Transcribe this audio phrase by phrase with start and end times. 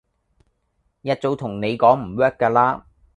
[1.03, 2.87] 一早同你講唔 work 㗎啦